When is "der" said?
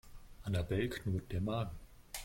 1.31-1.41